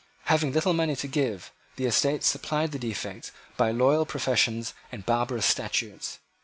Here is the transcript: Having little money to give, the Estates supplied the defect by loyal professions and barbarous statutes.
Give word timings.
Having 0.23 0.51
little 0.53 0.73
money 0.73 0.95
to 0.95 1.07
give, 1.07 1.51
the 1.75 1.85
Estates 1.85 2.25
supplied 2.25 2.71
the 2.71 2.79
defect 2.79 3.31
by 3.55 3.69
loyal 3.69 4.03
professions 4.03 4.73
and 4.91 5.05
barbarous 5.05 5.45
statutes. 5.45 6.17